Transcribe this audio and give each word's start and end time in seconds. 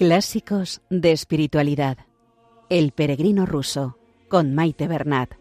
Clásicos 0.00 0.80
de 0.88 1.12
espiritualidad. 1.12 1.98
El 2.70 2.92
peregrino 2.92 3.44
ruso 3.44 3.98
con 4.30 4.54
Maite 4.54 4.88
Bernat. 4.88 5.32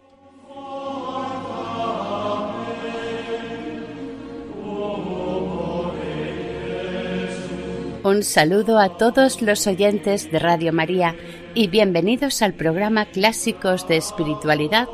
Un 8.03 8.21
saludo 8.23 8.79
a 8.79 8.97
todos 8.97 9.41
los 9.41 9.65
oyentes 9.65 10.29
de 10.29 10.39
Radio 10.39 10.73
María 10.73 11.15
y 11.53 11.69
bienvenidos 11.69 12.41
al 12.41 12.53
programa 12.53 13.05
Clásicos 13.05 13.87
de 13.87 13.95
Espiritualidad 13.95 14.89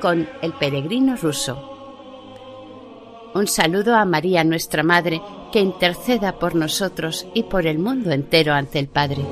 con 0.00 0.26
el 0.40 0.54
peregrino 0.54 1.16
ruso. 1.16 1.68
Un 3.34 3.46
saludo 3.46 3.94
a 3.94 4.06
María, 4.06 4.42
nuestra 4.42 4.82
Madre, 4.82 5.20
que 5.52 5.60
interceda 5.60 6.40
por 6.40 6.56
nosotros 6.56 7.26
y 7.34 7.44
por 7.44 7.66
el 7.68 7.78
mundo 7.78 8.10
entero 8.10 8.54
ante 8.54 8.80
el 8.80 8.88
Padre. 8.88 9.24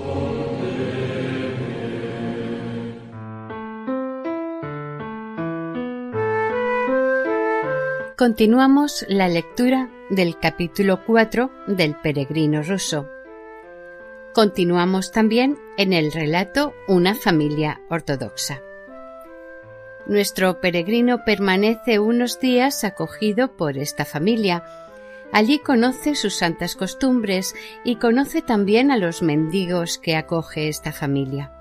Continuamos 8.17 9.07
la 9.09 9.29
lectura 9.29 9.89
del 10.11 10.39
capítulo 10.39 11.05
4 11.07 11.51
del 11.69 11.97
Peregrino 11.97 12.63
ruso. 12.63 13.09
Continuamos 14.35 15.11
también 15.11 15.59
en 15.79 15.95
el 15.95 16.13
relato 16.13 16.75
Una 16.87 17.15
familia 17.15 17.81
ortodoxa. 17.89 18.61
Nuestro 20.07 20.61
peregrino 20.61 21.25
permanece 21.25 21.99
unos 21.99 22.41
días 22.41 22.85
acogido 22.85 23.57
por 23.57 23.79
esta 23.79 24.05
familia. 24.05 24.65
Allí 25.33 25.59
conoce 25.59 26.15
sus 26.15 26.35
santas 26.35 26.75
costumbres 26.77 27.55
y 27.85 27.97
conoce 27.97 28.43
también 28.43 28.91
a 28.91 28.97
los 28.97 29.23
mendigos 29.23 29.99
que 29.99 30.17
acoge 30.17 30.69
esta 30.69 30.93
familia. 30.93 31.53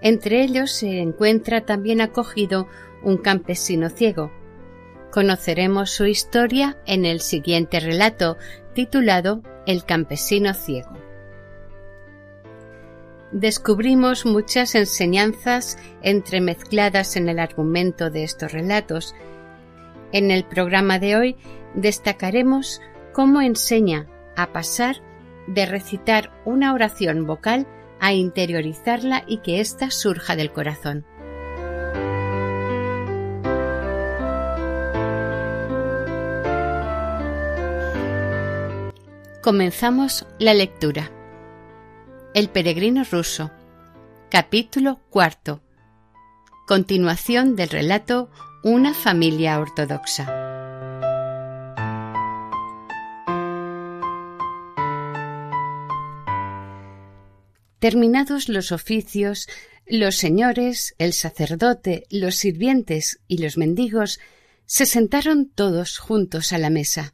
Entre 0.00 0.42
ellos 0.42 0.70
se 0.70 1.00
encuentra 1.00 1.62
también 1.62 2.00
acogido 2.00 2.68
un 3.02 3.16
campesino 3.16 3.88
ciego. 3.88 4.32
Conoceremos 5.10 5.90
su 5.90 6.06
historia 6.06 6.78
en 6.86 7.04
el 7.04 7.20
siguiente 7.20 7.80
relato, 7.80 8.36
titulado 8.74 9.42
El 9.66 9.84
campesino 9.84 10.54
ciego 10.54 11.02
descubrimos 13.32 14.26
muchas 14.26 14.74
enseñanzas 14.74 15.78
entremezcladas 16.02 17.16
en 17.16 17.28
el 17.28 17.38
argumento 17.38 18.10
de 18.10 18.24
estos 18.24 18.52
relatos. 18.52 19.14
En 20.12 20.30
el 20.30 20.44
programa 20.44 20.98
de 20.98 21.16
hoy 21.16 21.36
destacaremos 21.74 22.80
cómo 23.12 23.40
enseña 23.40 24.06
a 24.36 24.52
pasar 24.52 24.96
de 25.46 25.66
recitar 25.66 26.32
una 26.44 26.72
oración 26.72 27.26
vocal 27.26 27.66
a 28.00 28.12
interiorizarla 28.12 29.24
y 29.26 29.38
que 29.38 29.60
ésta 29.60 29.90
surja 29.90 30.36
del 30.36 30.52
corazón. 30.52 31.04
Comenzamos 39.42 40.26
la 40.38 40.54
lectura. 40.54 41.10
El 42.32 42.48
peregrino 42.48 43.02
ruso. 43.10 43.50
Capítulo 44.30 45.00
cuarto. 45.10 45.60
Continuación 46.66 47.56
del 47.56 47.68
relato 47.68 48.30
Una 48.62 48.94
familia 48.94 49.58
ortodoxa. 49.58 50.51
Terminados 57.82 58.48
los 58.48 58.70
oficios, 58.70 59.48
los 59.88 60.14
señores, 60.14 60.94
el 60.98 61.12
sacerdote, 61.12 62.04
los 62.10 62.36
sirvientes 62.36 63.18
y 63.26 63.38
los 63.38 63.58
mendigos 63.58 64.20
se 64.66 64.86
sentaron 64.86 65.50
todos 65.50 65.98
juntos 65.98 66.52
a 66.52 66.58
la 66.58 66.70
mesa. 66.70 67.12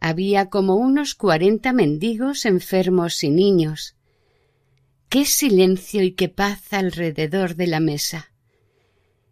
Había 0.00 0.50
como 0.50 0.74
unos 0.74 1.14
cuarenta 1.14 1.72
mendigos 1.72 2.44
enfermos 2.44 3.22
y 3.22 3.30
niños. 3.30 3.94
Qué 5.08 5.24
silencio 5.24 6.02
y 6.02 6.10
qué 6.10 6.28
paz 6.28 6.72
alrededor 6.72 7.54
de 7.54 7.68
la 7.68 7.78
mesa. 7.78 8.32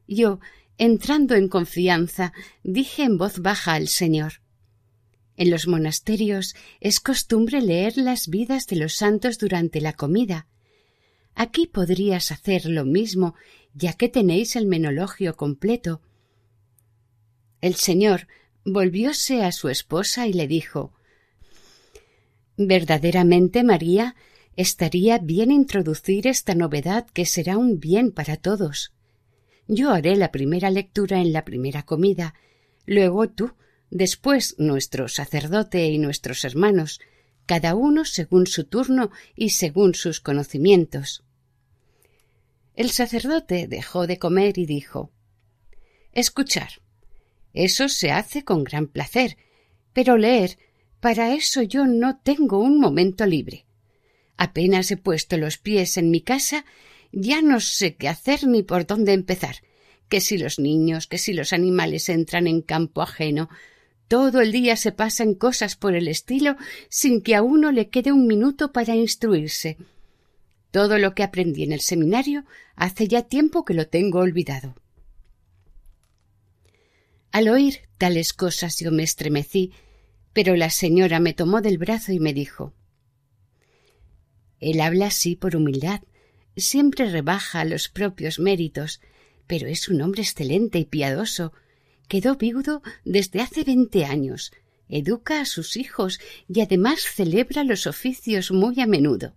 Yo, 0.06 0.38
entrando 0.78 1.34
en 1.34 1.48
confianza, 1.48 2.32
dije 2.62 3.02
en 3.02 3.18
voz 3.18 3.40
baja 3.40 3.72
al 3.72 3.88
Señor 3.88 4.45
En 5.36 5.50
los 5.50 5.66
monasterios 5.66 6.54
es 6.80 7.00
costumbre 7.00 7.60
leer 7.60 7.98
las 7.98 8.28
vidas 8.28 8.66
de 8.66 8.76
los 8.76 8.94
santos 8.94 9.38
durante 9.38 9.80
la 9.80 9.92
comida. 9.92 10.46
Aquí 11.34 11.66
podrías 11.66 12.32
hacer 12.32 12.64
lo 12.66 12.86
mismo, 12.86 13.34
ya 13.74 13.92
que 13.92 14.08
tenéis 14.08 14.56
el 14.56 14.66
menologio 14.66 15.36
completo. 15.36 16.00
El 17.60 17.74
Señor 17.74 18.28
volvióse 18.64 19.44
a 19.44 19.52
su 19.52 19.68
esposa 19.68 20.26
y 20.26 20.32
le 20.32 20.48
dijo 20.48 20.92
Verdaderamente, 22.56 23.62
María, 23.62 24.16
estaría 24.56 25.18
bien 25.18 25.52
introducir 25.52 26.26
esta 26.26 26.54
novedad 26.54 27.06
que 27.12 27.26
será 27.26 27.58
un 27.58 27.78
bien 27.78 28.12
para 28.12 28.38
todos. 28.38 28.94
Yo 29.68 29.90
haré 29.90 30.16
la 30.16 30.32
primera 30.32 30.70
lectura 30.70 31.20
en 31.20 31.34
la 31.34 31.44
primera 31.44 31.82
comida, 31.82 32.34
luego 32.86 33.28
tú, 33.28 33.52
después 33.90 34.54
nuestro 34.58 35.08
sacerdote 35.08 35.86
y 35.86 35.98
nuestros 35.98 36.44
hermanos, 36.44 37.00
cada 37.46 37.74
uno 37.74 38.04
según 38.04 38.46
su 38.46 38.64
turno 38.64 39.10
y 39.34 39.50
según 39.50 39.94
sus 39.94 40.20
conocimientos. 40.20 41.24
El 42.74 42.90
sacerdote 42.90 43.68
dejó 43.68 44.06
de 44.06 44.18
comer 44.18 44.58
y 44.58 44.66
dijo 44.66 45.10
Escuchar. 46.12 46.82
Eso 47.54 47.88
se 47.88 48.10
hace 48.10 48.44
con 48.44 48.64
gran 48.64 48.86
placer, 48.86 49.38
pero 49.94 50.18
leer, 50.18 50.58
para 51.00 51.34
eso 51.34 51.62
yo 51.62 51.86
no 51.86 52.18
tengo 52.18 52.58
un 52.58 52.78
momento 52.78 53.24
libre. 53.24 53.66
Apenas 54.36 54.90
he 54.90 54.96
puesto 54.96 55.38
los 55.38 55.56
pies 55.56 55.96
en 55.96 56.10
mi 56.10 56.20
casa, 56.20 56.66
ya 57.12 57.40
no 57.40 57.60
sé 57.60 57.96
qué 57.96 58.08
hacer 58.08 58.46
ni 58.46 58.62
por 58.62 58.86
dónde 58.86 59.12
empezar. 59.12 59.56
Que 60.08 60.20
si 60.20 60.36
los 60.36 60.58
niños, 60.58 61.06
que 61.06 61.18
si 61.18 61.32
los 61.32 61.52
animales 61.52 62.08
entran 62.08 62.46
en 62.46 62.60
campo 62.60 63.02
ajeno, 63.02 63.48
todo 64.08 64.40
el 64.40 64.52
día 64.52 64.76
se 64.76 64.92
pasan 64.92 65.34
cosas 65.34 65.76
por 65.76 65.94
el 65.94 66.08
estilo 66.08 66.56
sin 66.88 67.22
que 67.22 67.34
a 67.34 67.42
uno 67.42 67.72
le 67.72 67.88
quede 67.88 68.12
un 68.12 68.26
minuto 68.26 68.72
para 68.72 68.94
instruirse. 68.94 69.76
Todo 70.70 70.98
lo 70.98 71.14
que 71.14 71.22
aprendí 71.22 71.62
en 71.62 71.72
el 71.72 71.80
seminario 71.80 72.44
hace 72.74 73.08
ya 73.08 73.22
tiempo 73.22 73.64
que 73.64 73.74
lo 73.74 73.88
tengo 73.88 74.20
olvidado. 74.20 74.74
Al 77.32 77.48
oír 77.48 77.80
tales 77.98 78.32
cosas 78.32 78.78
yo 78.78 78.92
me 78.92 79.02
estremecí, 79.02 79.72
pero 80.32 80.56
la 80.56 80.70
señora 80.70 81.20
me 81.20 81.34
tomó 81.34 81.60
del 81.60 81.78
brazo 81.78 82.12
y 82.12 82.20
me 82.20 82.32
dijo 82.32 82.74
él 84.60 84.80
habla 84.80 85.06
así 85.06 85.36
por 85.36 85.56
humildad, 85.56 86.00
siempre 86.56 87.10
rebaja 87.10 87.64
los 87.64 87.88
propios 87.88 88.38
méritos, 88.38 89.00
pero 89.46 89.66
es 89.66 89.88
un 89.88 90.00
hombre 90.00 90.22
excelente 90.22 90.78
y 90.78 90.84
piadoso. 90.84 91.52
Quedó 92.08 92.36
viudo 92.36 92.82
desde 93.04 93.40
hace 93.40 93.64
veinte 93.64 94.04
años, 94.04 94.52
educa 94.88 95.40
a 95.40 95.44
sus 95.44 95.76
hijos 95.76 96.20
y 96.48 96.60
además 96.60 97.00
celebra 97.00 97.64
los 97.64 97.86
oficios 97.86 98.50
muy 98.52 98.80
a 98.80 98.86
menudo. 98.86 99.34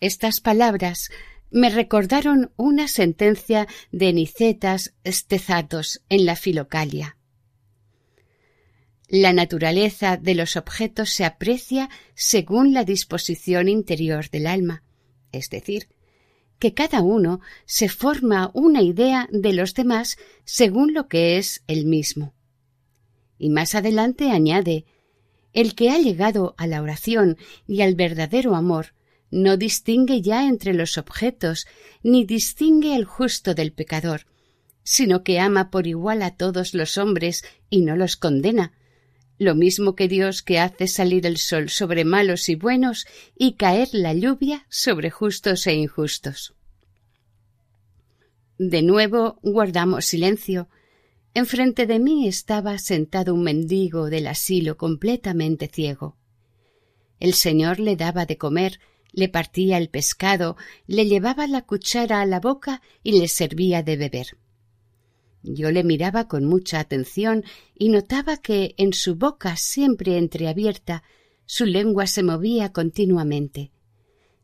Estas 0.00 0.40
palabras 0.40 1.10
me 1.50 1.70
recordaron 1.70 2.50
una 2.56 2.88
sentencia 2.88 3.68
de 3.92 4.12
Nicetas 4.12 4.94
Stezatos 5.06 6.02
en 6.08 6.26
la 6.26 6.34
Filocalia. 6.34 7.16
La 9.08 9.34
naturaleza 9.34 10.16
de 10.16 10.34
los 10.34 10.56
objetos 10.56 11.10
se 11.10 11.26
aprecia 11.26 11.90
según 12.14 12.72
la 12.72 12.84
disposición 12.84 13.68
interior 13.68 14.30
del 14.30 14.46
alma, 14.46 14.82
es 15.30 15.50
decir, 15.50 15.88
que 16.62 16.74
cada 16.74 17.02
uno 17.02 17.40
se 17.66 17.88
forma 17.88 18.52
una 18.54 18.82
idea 18.82 19.28
de 19.32 19.52
los 19.52 19.74
demás 19.74 20.16
según 20.44 20.94
lo 20.94 21.08
que 21.08 21.36
es 21.36 21.64
el 21.66 21.86
mismo. 21.86 22.34
Y 23.36 23.50
más 23.50 23.74
adelante 23.74 24.30
añade 24.30 24.84
el 25.52 25.74
que 25.74 25.90
ha 25.90 25.98
llegado 25.98 26.54
a 26.58 26.68
la 26.68 26.80
oración 26.80 27.36
y 27.66 27.80
al 27.80 27.96
verdadero 27.96 28.54
amor 28.54 28.94
no 29.28 29.56
distingue 29.56 30.22
ya 30.22 30.46
entre 30.46 30.72
los 30.72 30.98
objetos, 30.98 31.66
ni 32.04 32.24
distingue 32.24 32.94
el 32.94 33.06
justo 33.06 33.54
del 33.54 33.72
pecador, 33.72 34.26
sino 34.84 35.24
que 35.24 35.40
ama 35.40 35.68
por 35.68 35.88
igual 35.88 36.22
a 36.22 36.36
todos 36.36 36.74
los 36.74 36.96
hombres 36.96 37.42
y 37.70 37.80
no 37.82 37.96
los 37.96 38.14
condena, 38.14 38.72
lo 39.42 39.54
mismo 39.54 39.94
que 39.94 40.08
Dios 40.08 40.42
que 40.42 40.58
hace 40.58 40.86
salir 40.86 41.26
el 41.26 41.36
sol 41.36 41.68
sobre 41.68 42.04
malos 42.04 42.48
y 42.48 42.54
buenos 42.54 43.06
y 43.36 43.54
caer 43.54 43.88
la 43.92 44.14
lluvia 44.14 44.66
sobre 44.70 45.10
justos 45.10 45.66
e 45.66 45.74
injustos. 45.74 46.54
De 48.58 48.82
nuevo 48.82 49.38
guardamos 49.42 50.04
silencio. 50.04 50.68
Enfrente 51.34 51.86
de 51.86 51.98
mí 51.98 52.28
estaba 52.28 52.78
sentado 52.78 53.34
un 53.34 53.42
mendigo 53.42 54.08
del 54.08 54.26
asilo 54.26 54.76
completamente 54.76 55.68
ciego. 55.68 56.16
El 57.18 57.34
Señor 57.34 57.80
le 57.80 57.96
daba 57.96 58.26
de 58.26 58.36
comer, 58.36 58.80
le 59.12 59.28
partía 59.28 59.78
el 59.78 59.88
pescado, 59.88 60.56
le 60.86 61.06
llevaba 61.06 61.46
la 61.46 61.62
cuchara 61.62 62.20
a 62.20 62.26
la 62.26 62.40
boca 62.40 62.82
y 63.02 63.18
le 63.18 63.28
servía 63.28 63.82
de 63.82 63.96
beber. 63.96 64.36
Yo 65.42 65.70
le 65.70 65.84
miraba 65.84 66.28
con 66.28 66.44
mucha 66.44 66.78
atención 66.80 67.44
y 67.74 67.88
notaba 67.88 68.36
que 68.36 68.74
en 68.78 68.92
su 68.92 69.16
boca 69.16 69.56
siempre 69.56 70.18
entreabierta 70.18 71.02
su 71.46 71.66
lengua 71.66 72.06
se 72.06 72.22
movía 72.22 72.72
continuamente. 72.72 73.72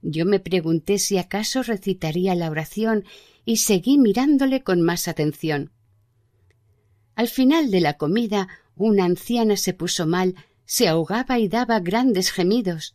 Yo 0.03 0.25
me 0.25 0.41
pregunté 0.41 0.99
si 0.99 1.19
acaso 1.19 1.63
recitaría 1.63 2.35
la 2.35 2.51
oración 2.51 3.05
y 3.45 3.59
seguí 3.59 3.99
mirándole 3.99 4.63
con 4.63 4.83
más 4.83 5.09
atención. 5.09 5.73
Al 7.15 7.29
final 7.29 7.71
de 7.71 7.81
la 7.81 7.95
comida 7.95 8.49
una 8.77 9.05
anciana 9.05 9.57
se 9.57 9.75
puso 9.75 10.07
mal 10.07 10.35
se 10.69 10.87
ahogaba 10.87 11.39
y 11.39 11.49
daba 11.49 11.81
grandes 11.81 12.31
gemidos. 12.31 12.95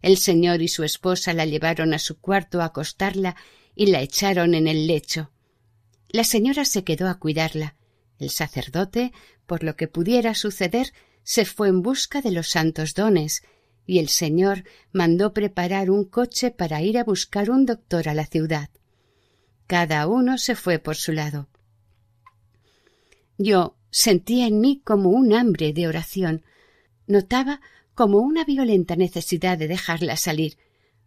El 0.00 0.16
señor 0.16 0.62
y 0.62 0.68
su 0.68 0.84
esposa 0.84 1.32
la 1.32 1.44
llevaron 1.44 1.92
a 1.92 1.98
su 1.98 2.20
cuarto 2.20 2.62
a 2.62 2.66
acostarla 2.66 3.34
y 3.74 3.86
la 3.86 4.00
echaron 4.00 4.54
en 4.54 4.68
el 4.68 4.86
lecho. 4.86 5.32
La 6.14 6.22
señora 6.22 6.64
se 6.64 6.84
quedó 6.84 7.08
a 7.08 7.18
cuidarla. 7.18 7.74
El 8.20 8.30
sacerdote, 8.30 9.10
por 9.46 9.64
lo 9.64 9.74
que 9.74 9.88
pudiera 9.88 10.36
suceder, 10.36 10.92
se 11.24 11.44
fue 11.44 11.66
en 11.66 11.82
busca 11.82 12.22
de 12.22 12.30
los 12.30 12.50
santos 12.50 12.94
dones, 12.94 13.42
y 13.84 13.98
el 13.98 14.08
señor 14.08 14.62
mandó 14.92 15.34
preparar 15.34 15.90
un 15.90 16.04
coche 16.04 16.52
para 16.52 16.82
ir 16.82 16.98
a 16.98 17.02
buscar 17.02 17.50
un 17.50 17.66
doctor 17.66 18.08
a 18.08 18.14
la 18.14 18.26
ciudad. 18.26 18.70
Cada 19.66 20.06
uno 20.06 20.38
se 20.38 20.54
fue 20.54 20.78
por 20.78 20.94
su 20.94 21.10
lado. 21.10 21.48
Yo 23.36 23.76
sentía 23.90 24.46
en 24.46 24.60
mí 24.60 24.82
como 24.84 25.10
un 25.10 25.32
hambre 25.32 25.72
de 25.72 25.88
oración, 25.88 26.44
Notaba 27.08 27.60
como 27.96 28.18
una 28.18 28.44
violenta 28.44 28.94
necesidad 28.94 29.58
de 29.58 29.66
dejarla 29.66 30.16
salir, 30.16 30.58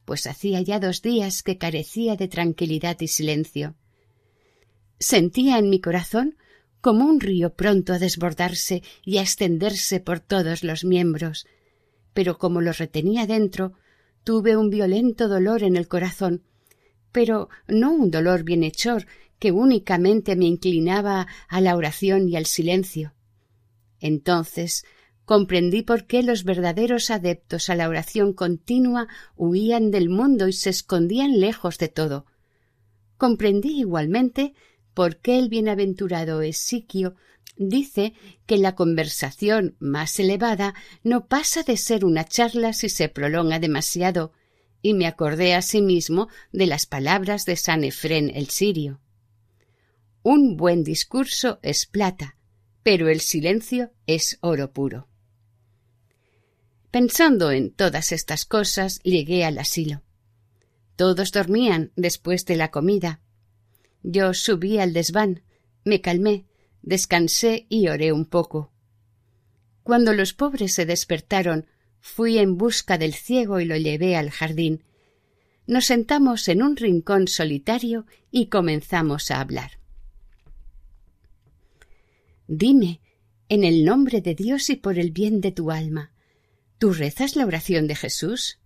pues 0.04 0.27
hacía 0.27 0.59
ya 0.59 0.81
dos 0.81 1.01
días 1.01 1.44
que 1.44 1.57
carecía 1.57 2.18
de 2.18 2.27
tranquilidad 2.27 3.00
y 3.00 3.07
silencio. 3.07 3.77
Sentía 4.99 5.59
en 5.59 5.69
mi 5.69 5.79
corazón 5.79 6.38
como 6.81 7.05
un 7.05 7.19
río 7.19 7.53
pronto 7.53 7.94
a 7.94 7.99
desbordarse 7.99 8.83
y 9.03 9.17
a 9.17 9.21
extenderse 9.21 9.99
por 9.99 10.19
todos 10.19 10.63
los 10.63 10.83
miembros, 10.83 11.45
pero 12.13 12.38
como 12.38 12.61
lo 12.61 12.71
retenía 12.71 13.27
dentro, 13.27 13.73
tuve 14.23 14.57
un 14.57 14.69
violento 14.69 15.27
dolor 15.27 15.63
en 15.63 15.75
el 15.75 15.88
corazón, 15.88 16.44
pero 17.11 17.49
no 17.67 17.91
un 17.91 18.11
dolor 18.11 18.44
bienhechor 18.44 19.05
que 19.39 19.51
únicamente 19.51 20.35
me 20.35 20.45
inclinaba 20.45 21.27
a 21.47 21.61
la 21.61 21.75
oración 21.75 22.27
y 22.27 22.35
al 22.35 22.45
silencio. 22.45 23.13
Entonces 23.99 24.85
comprendí 25.25 25.81
por 25.81 26.05
qué 26.05 26.23
los 26.23 26.44
verdaderos 26.44 27.09
adeptos 27.09 27.69
a 27.69 27.75
la 27.75 27.89
oración 27.89 28.33
continua 28.33 29.07
huían 29.35 29.91
del 29.91 30.09
mundo 30.09 30.47
y 30.47 30.53
se 30.53 30.69
escondían 30.69 31.39
lejos 31.39 31.77
de 31.77 31.89
todo. 31.89 32.25
Comprendí 33.17 33.79
igualmente 33.79 34.53
por 34.97 35.17
qué 35.17 35.38
el 35.38 35.47
bienaventurado 35.47 36.41
Esiquio 36.41 37.13
dice 37.55 38.13
que 38.47 38.57
la 38.57 38.73
conversación 38.73 39.75
más 39.77 40.19
elevada 40.19 40.73
no 41.03 41.27
pasa 41.27 41.61
de 41.61 41.77
ser 41.77 42.03
una 42.03 42.25
charla 42.25 42.73
si 42.73 42.89
se 42.89 43.07
prolonga 43.07 43.59
demasiado, 43.59 44.33
y 44.81 44.95
me 44.95 45.05
acordé 45.05 45.53
asimismo 45.53 46.29
de 46.51 46.65
las 46.65 46.88
palabras 46.88 47.45
de 47.45 47.57
San 47.57 47.83
Efrén 47.83 48.31
el 48.33 48.49
sirio. 48.49 48.99
Un 50.23 50.57
buen 50.57 50.83
discurso 50.83 51.59
es 51.61 51.85
plata, 51.85 52.35
pero 52.81 53.07
el 53.07 53.21
silencio 53.21 53.91
es 54.07 54.39
oro 54.41 54.73
puro. 54.73 55.07
Pensando 56.89 57.51
en 57.51 57.71
todas 57.71 58.11
estas 58.11 58.45
cosas, 58.45 58.99
llegué 59.03 59.45
al 59.45 59.59
asilo. 59.59 60.01
Todos 60.95 61.31
dormían 61.31 61.91
después 61.95 62.45
de 62.45 62.55
la 62.55 62.71
comida. 62.71 63.21
Yo 64.09 64.33
subí 64.33 64.80
al 64.80 64.94
desván, 64.94 65.42
me 65.83 66.00
calmé, 66.00 66.45
descansé 66.81 67.65
y 67.68 67.89
oré 67.89 68.13
un 68.13 68.25
poco. 68.25 68.71
Cuando 69.83 70.13
los 70.13 70.31
pobres 70.31 70.74
se 70.74 70.86
despertaron, 70.86 71.65
fui 72.00 72.38
en 72.38 72.57
busca 72.57 72.98
del 72.98 73.13
ciego 73.13 73.59
y 73.59 73.65
lo 73.65 73.75
llevé 73.75 74.15
al 74.15 74.30
jardín. 74.30 74.86
Nos 75.65 75.88
sentamos 75.88 76.48
en 76.48 76.62
un 76.62 76.77
rincón 76.77 77.27
solitario 77.27 78.06
y 78.31 78.48
comenzamos 78.48 79.30
a 79.30 79.42
hablar. 79.42 79.71
Dime, 82.48 83.01
en 83.50 83.65
el 83.65 83.83
nombre 83.83 84.21
de 84.21 84.36
Dios 84.36 84.69
y 84.69 84.77
por 84.77 85.00
el 85.00 85.12
bien 85.12 85.42
de 85.42 85.51
tu 85.51 85.69
alma, 85.69 86.13
¿Tú 86.77 86.94
rezas 86.94 87.36
la 87.36 87.45
oración 87.45 87.88
de 87.88 87.95
Jesús? 87.95 88.59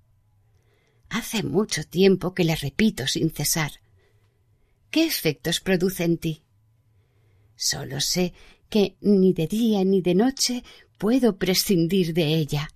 Hace 1.10 1.44
mucho 1.44 1.86
tiempo 1.86 2.34
que 2.34 2.44
la 2.44 2.56
repito 2.56 3.08
sin 3.08 3.32
cesar. 3.32 3.72
¿Qué 4.92 5.06
efectos 5.06 5.62
produce 5.62 6.04
en 6.04 6.18
ti? 6.18 6.44
Solo 7.56 8.02
sé 8.02 8.34
que 8.70 8.98
ni 9.00 9.34
de 9.34 9.48
día 9.48 9.84
ni 9.86 10.02
de 10.02 10.16
noche 10.16 10.64
puedo 10.98 11.38
prescindir 11.38 12.14
de 12.14 12.36
ella. 12.36 12.70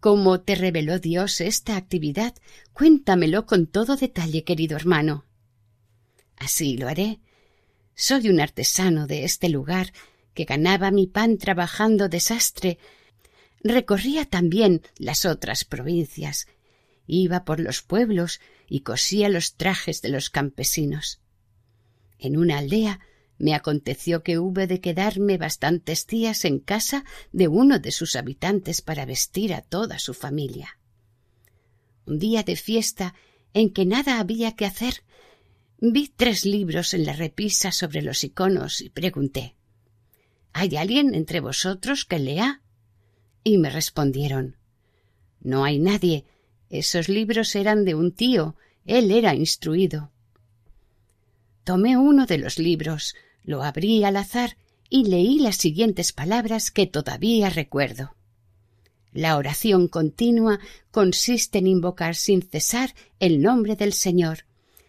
¿Cómo 0.00 0.40
te 0.40 0.56
reveló 0.56 0.98
Dios 0.98 1.40
esta 1.40 1.76
actividad? 1.76 2.34
Cuéntamelo 2.72 3.46
con 3.46 3.66
todo 3.66 3.96
detalle, 3.96 4.44
querido 4.44 4.76
hermano. 4.76 5.24
Así 6.36 6.76
lo 6.76 6.88
haré. 6.88 7.20
Soy 7.94 8.28
un 8.28 8.40
artesano 8.40 9.06
de 9.06 9.24
este 9.24 9.48
lugar 9.48 9.92
que 10.34 10.44
ganaba 10.44 10.90
mi 10.90 11.06
pan 11.06 11.38
trabajando 11.38 12.08
desastre 12.08 12.78
recorría 13.62 14.26
también 14.26 14.82
las 14.98 15.24
otras 15.24 15.64
provincias, 15.64 16.46
iba 17.06 17.44
por 17.44 17.60
los 17.60 17.82
pueblos 17.82 18.40
y 18.68 18.80
cosía 18.80 19.28
los 19.28 19.56
trajes 19.56 20.02
de 20.02 20.08
los 20.08 20.30
campesinos. 20.30 21.20
En 22.18 22.36
una 22.36 22.58
aldea 22.58 23.00
me 23.38 23.54
aconteció 23.54 24.22
que 24.22 24.38
hube 24.38 24.66
de 24.66 24.80
quedarme 24.80 25.38
bastantes 25.38 26.06
días 26.06 26.44
en 26.44 26.60
casa 26.60 27.04
de 27.32 27.48
uno 27.48 27.78
de 27.78 27.90
sus 27.90 28.16
habitantes 28.16 28.80
para 28.80 29.04
vestir 29.04 29.52
a 29.52 29.62
toda 29.62 29.98
su 29.98 30.14
familia. 30.14 30.78
Un 32.06 32.18
día 32.18 32.42
de 32.42 32.56
fiesta 32.56 33.14
en 33.52 33.72
que 33.72 33.86
nada 33.86 34.20
había 34.20 34.52
que 34.52 34.66
hacer, 34.66 35.02
vi 35.78 36.08
tres 36.08 36.44
libros 36.44 36.94
en 36.94 37.04
la 37.04 37.14
repisa 37.14 37.72
sobre 37.72 38.02
los 38.02 38.24
iconos 38.24 38.80
y 38.80 38.90
pregunté 38.90 39.56
¿Hay 40.52 40.76
alguien 40.76 41.14
entre 41.14 41.40
vosotros 41.40 42.04
que 42.04 42.18
lea? 42.18 42.62
y 43.42 43.58
me 43.58 43.70
respondieron 43.70 44.56
No 45.40 45.64
hay 45.64 45.78
nadie. 45.78 46.24
Esos 46.74 47.08
libros 47.08 47.54
eran 47.54 47.84
de 47.84 47.94
un 47.94 48.10
tío. 48.10 48.56
Él 48.84 49.12
era 49.12 49.32
instruido. 49.32 50.10
Tomé 51.62 51.96
uno 51.96 52.26
de 52.26 52.36
los 52.36 52.58
libros, 52.58 53.14
lo 53.44 53.62
abrí 53.62 54.02
al 54.02 54.16
azar 54.16 54.56
y 54.90 55.04
leí 55.04 55.38
las 55.38 55.54
siguientes 55.54 56.12
palabras 56.12 56.72
que 56.72 56.88
todavía 56.88 57.48
recuerdo. 57.48 58.16
La 59.12 59.36
oración 59.36 59.86
continua 59.86 60.58
consiste 60.90 61.58
en 61.58 61.68
invocar 61.68 62.16
sin 62.16 62.42
cesar 62.42 62.92
el 63.20 63.40
nombre 63.40 63.76
del 63.76 63.92
Señor, 63.92 64.38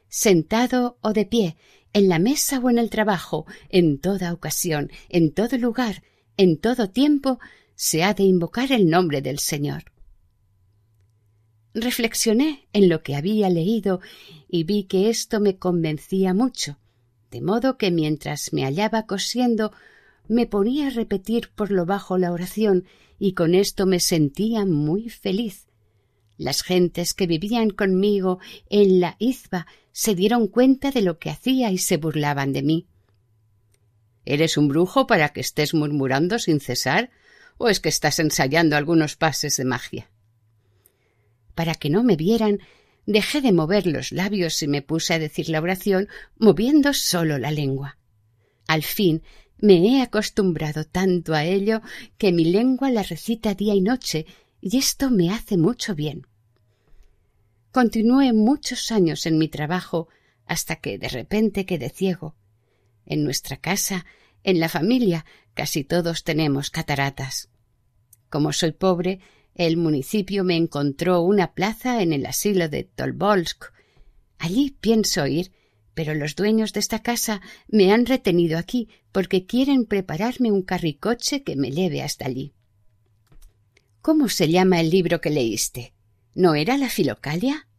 sentado 0.09 0.97
o 1.01 1.13
de 1.13 1.27
pie, 1.27 1.55
en 1.93 2.09
la 2.09 2.17
mesa 2.17 2.57
o 2.57 2.71
en 2.71 2.79
el 2.79 2.89
trabajo, 2.89 3.45
en 3.69 3.99
toda 3.99 4.33
ocasión, 4.33 4.91
en 5.07 5.31
todo 5.31 5.55
lugar, 5.59 6.01
en 6.35 6.57
todo 6.57 6.89
tiempo, 6.89 7.39
se 7.75 8.01
ha 8.01 8.15
de 8.15 8.23
invocar 8.23 8.71
el 8.71 8.89
nombre 8.89 9.21
del 9.21 9.37
Señor. 9.37 9.94
Reflexioné 11.77 12.69
en 12.71 12.87
lo 12.87 13.03
que 13.03 13.17
había 13.17 13.49
leído 13.49 13.99
y 14.47 14.63
vi 14.63 14.85
que 14.85 15.09
esto 15.09 15.41
me 15.41 15.57
convencía 15.57 16.33
mucho, 16.33 16.79
de 17.31 17.41
modo 17.41 17.77
que 17.77 17.91
mientras 17.91 18.53
me 18.53 18.63
hallaba 18.63 19.05
cosiendo 19.05 19.73
me 20.29 20.47
ponía 20.47 20.87
a 20.87 20.91
repetir 20.91 21.49
por 21.53 21.71
lo 21.71 21.85
bajo 21.85 22.17
la 22.17 22.31
oración 22.31 22.85
y 23.19 23.33
con 23.33 23.53
esto 23.53 23.85
me 23.85 23.99
sentía 23.99 24.65
muy 24.65 25.09
feliz. 25.09 25.67
Las 26.37 26.63
gentes 26.63 27.13
que 27.13 27.27
vivían 27.27 27.71
conmigo 27.71 28.39
en 28.69 29.01
la 29.01 29.17
izba 29.19 29.67
se 29.91 30.15
dieron 30.15 30.47
cuenta 30.47 30.91
de 30.91 31.01
lo 31.01 31.19
que 31.19 31.29
hacía 31.29 31.71
y 31.71 31.77
se 31.77 31.97
burlaban 31.97 32.53
de 32.53 32.63
mí. 32.63 32.87
¿Eres 34.23 34.55
un 34.55 34.69
brujo 34.69 35.07
para 35.07 35.33
que 35.33 35.41
estés 35.41 35.73
murmurando 35.73 36.39
sin 36.39 36.61
cesar? 36.61 37.09
¿O 37.57 37.67
es 37.67 37.81
que 37.81 37.89
estás 37.89 38.19
ensayando 38.19 38.77
algunos 38.77 39.17
pases 39.17 39.57
de 39.57 39.65
magia? 39.65 40.09
Para 41.55 41.73
que 41.73 41.89
no 41.89 42.03
me 42.03 42.15
vieran, 42.15 42.59
dejé 43.05 43.41
de 43.41 43.51
mover 43.51 43.87
los 43.87 44.11
labios 44.11 44.61
y 44.61 44.67
me 44.67 44.81
puse 44.81 45.13
a 45.13 45.19
decir 45.19 45.49
la 45.49 45.61
oración 45.61 46.07
moviendo 46.37 46.93
solo 46.93 47.37
la 47.37 47.51
lengua. 47.51 47.97
Al 48.67 48.83
fin 48.83 49.23
me 49.57 49.75
he 49.75 50.01
acostumbrado 50.01 50.85
tanto 50.85 51.33
a 51.33 51.45
ello 51.45 51.81
que 52.17 52.31
mi 52.31 52.45
lengua 52.45 52.89
la 52.89 53.03
recita 53.03 53.53
día 53.53 53.73
y 53.73 53.81
noche, 53.81 54.25
y 54.61 54.77
esto 54.77 55.09
me 55.09 55.31
hace 55.31 55.57
mucho 55.57 55.95
bien. 55.95 56.27
Continué 57.71 58.33
muchos 58.33 58.91
años 58.91 59.25
en 59.25 59.37
mi 59.37 59.47
trabajo 59.47 60.07
hasta 60.45 60.77
que 60.77 60.97
de 60.97 61.09
repente 61.09 61.65
quedé 61.65 61.89
ciego. 61.89 62.35
En 63.05 63.23
nuestra 63.23 63.57
casa 63.57 64.05
en 64.43 64.59
la 64.59 64.69
familia 64.69 65.25
casi 65.53 65.83
todos 65.83 66.23
tenemos 66.23 66.69
cataratas. 66.69 67.49
Como 68.29 68.53
soy 68.53 68.71
pobre, 68.71 69.19
El 69.55 69.77
municipio 69.77 70.43
me 70.43 70.57
encontró 70.57 71.21
una 71.21 71.53
plaza 71.53 72.01
en 72.01 72.11
el 72.11 72.25
asilo 72.25 72.67
de 72.67 72.83
Tolbolsk. 72.83 73.71
Allí 74.37 74.75
pienso 74.81 75.25
ir, 75.25 75.53
pero 75.93 76.13
los 76.13 76.35
dueños 76.35 76.73
de 76.73 76.81
esta 76.81 77.01
casa 77.01 77.41
me 77.69 77.93
han 77.93 78.05
retenido 78.05 78.57
aquí 78.57 78.89
porque 79.13 79.45
quieren 79.45 79.85
prepararme 79.85 80.51
un 80.51 80.61
carricoche 80.61 81.43
que 81.43 81.55
me 81.55 81.71
lleve 81.71 82.03
hasta 82.03 82.25
allí. 82.25 82.53
¿Cómo 84.01 84.27
se 84.27 84.49
llama 84.49 84.81
el 84.81 84.89
libro 84.89 85.21
que 85.21 85.29
leíste? 85.29 85.93
¿No 86.35 86.53
era 86.53 86.77
la 86.77 86.89
Filocalia? 86.89 87.69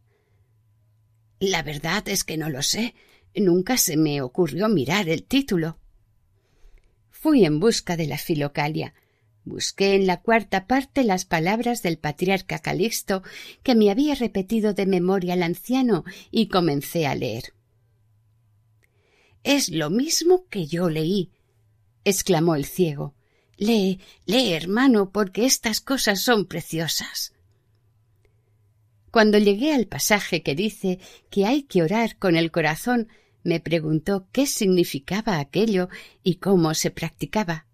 La 1.39 1.61
verdad 1.61 2.09
es 2.09 2.23
que 2.23 2.37
no 2.37 2.49
lo 2.49 2.63
sé. 2.63 2.95
Nunca 3.35 3.77
se 3.77 3.97
me 3.97 4.23
ocurrió 4.23 4.67
mirar 4.67 5.09
el 5.09 5.23
título. 5.23 5.77
Fui 7.11 7.45
en 7.45 7.59
busca 7.59 7.95
de 7.95 8.07
la 8.07 8.17
Filocalia. 8.17 8.95
Busqué 9.47 9.95
en 9.95 10.07
la 10.07 10.19
cuarta 10.19 10.67
parte 10.67 11.05
las 11.05 11.23
palabras 11.23 11.81
del 11.81 11.97
patriarca 11.97 12.59
Calixto 12.59 13.23
que 13.63 13.75
me 13.75 13.89
había 13.89 14.13
repetido 14.13 14.73
de 14.73 14.85
memoria 14.85 15.35
el 15.35 15.41
anciano 15.41 16.03
y 16.31 16.49
comencé 16.49 17.07
a 17.07 17.15
leer. 17.15 17.53
Es 19.45 19.69
lo 19.69 19.89
mismo 19.89 20.47
que 20.49 20.67
yo 20.67 20.89
leí, 20.89 21.31
exclamó 22.03 22.55
el 22.55 22.65
ciego. 22.65 23.15
Lee, 23.55 24.01
lee, 24.25 24.51
hermano, 24.51 25.11
porque 25.11 25.45
estas 25.45 25.79
cosas 25.79 26.21
son 26.21 26.45
preciosas. 26.45 27.31
Cuando 29.11 29.37
llegué 29.37 29.73
al 29.73 29.87
pasaje 29.87 30.43
que 30.43 30.55
dice 30.55 30.99
que 31.29 31.45
hay 31.45 31.63
que 31.63 31.83
orar 31.83 32.17
con 32.17 32.35
el 32.35 32.51
corazón, 32.51 33.07
me 33.43 33.61
preguntó 33.61 34.27
qué 34.33 34.45
significaba 34.45 35.39
aquello 35.39 35.87
y 36.21 36.35
cómo 36.35 36.73
se 36.73 36.91
practicaba. 36.91 37.66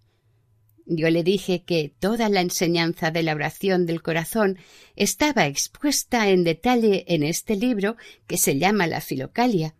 Yo 0.86 1.10
le 1.10 1.24
dije 1.24 1.63
que 1.63 1.94
toda 2.00 2.28
la 2.30 2.42
enseñanza 2.42 3.10
de 3.10 3.24
la 3.24 3.34
oración 3.34 3.86
del 3.86 4.02
corazón 4.02 4.58
estaba 4.96 5.48
expuesta 5.48 6.30
en 6.30 6.44
detalle 6.44 7.06
en 7.08 7.24
este 7.24 7.56
libro 7.56 7.96
que 8.28 8.38
se 8.38 8.58
llama 8.58 8.88
la 8.88 9.00
Filocalia, 9.00 9.75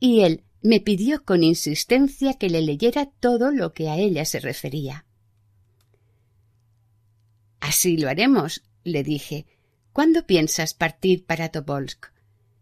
y 0.00 0.20
él 0.20 0.44
me 0.62 0.80
pidió 0.80 1.24
con 1.24 1.44
insistencia 1.44 2.34
que 2.34 2.48
le 2.48 2.62
leyera 2.62 3.10
todo 3.20 3.50
lo 3.50 3.72
que 3.72 3.88
a 3.88 3.98
ella 3.98 4.24
se 4.24 4.40
refería. 4.40 5.06
Así 7.60 7.96
lo 7.96 8.08
haremos, 8.08 8.62
le 8.84 9.02
dije. 9.02 9.46
¿Cuándo 9.92 10.26
piensas 10.26 10.74
partir 10.74 11.24
para 11.24 11.50
Tobolsk? 11.50 12.06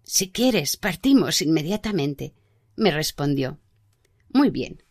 Si 0.03 0.31
quieres, 0.31 0.77
partimos 0.77 1.43
inmediatamente, 1.43 2.35
me 2.77 2.91
respondió. 2.91 3.59
Muy 4.29 4.51
bien. 4.51 4.83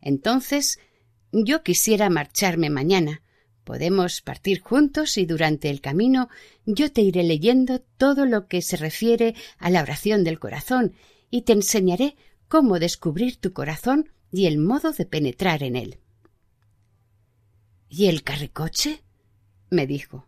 Entonces, 0.00 0.78
yo 1.32 1.62
quisiera 1.62 2.10
marcharme 2.10 2.70
mañana. 2.70 3.22
Podemos 3.64 4.20
partir 4.20 4.60
juntos 4.60 5.16
y 5.16 5.26
durante 5.26 5.70
el 5.70 5.80
camino 5.80 6.28
yo 6.66 6.90
te 6.90 7.02
iré 7.02 7.22
leyendo 7.22 7.80
todo 7.80 8.26
lo 8.26 8.48
que 8.48 8.62
se 8.62 8.76
refiere 8.76 9.34
a 9.58 9.70
la 9.70 9.82
oración 9.82 10.24
del 10.24 10.38
corazón 10.38 10.94
y 11.30 11.42
te 11.42 11.52
enseñaré 11.52 12.16
cómo 12.48 12.78
descubrir 12.78 13.36
tu 13.36 13.52
corazón 13.52 14.10
y 14.32 14.46
el 14.46 14.58
modo 14.58 14.92
de 14.92 15.06
penetrar 15.06 15.62
en 15.62 15.76
él. 15.76 15.98
¿Y 17.88 18.06
el 18.06 18.22
carricoche? 18.22 19.02
me 19.70 19.86
dijo. 19.86 20.26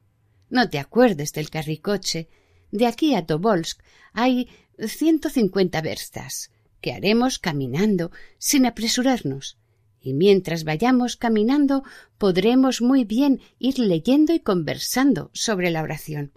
No 0.51 0.69
te 0.69 0.79
acuerdes 0.79 1.33
del 1.33 1.51
carricoche. 1.51 2.29
De 2.71 2.87
aquí 2.87 3.15
a 3.15 3.27
Tobolsk 3.27 3.81
hay 4.13 4.49
ciento 4.87 5.31
cincuenta 5.31 5.81
verstas, 5.81 6.51
que 6.81 6.93
haremos 6.93 7.39
caminando, 7.39 8.11
sin 8.39 8.67
apresurarnos. 8.67 9.59
Y 10.03 10.15
mientras 10.15 10.65
vayamos 10.65 11.17
caminando 11.17 11.85
podremos 12.19 12.83
muy 12.83 13.05
bien 13.05 13.41
ir 13.61 13.79
leyendo 13.79 14.35
y 14.35 14.41
conversando 14.41 15.31
sobre 15.33 15.71
la 15.71 15.83
oración. 15.83 16.33